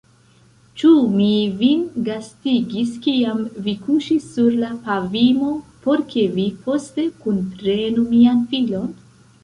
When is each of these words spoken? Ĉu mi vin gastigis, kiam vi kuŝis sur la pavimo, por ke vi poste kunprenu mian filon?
Ĉu 0.81 0.93
mi 1.17 1.27
vin 1.59 1.83
gastigis, 2.07 2.95
kiam 3.05 3.45
vi 3.67 3.77
kuŝis 3.85 4.27
sur 4.39 4.59
la 4.65 4.73
pavimo, 4.89 5.53
por 5.87 6.07
ke 6.15 6.27
vi 6.41 6.51
poste 6.67 7.09
kunprenu 7.23 8.11
mian 8.13 8.47
filon? 8.55 8.95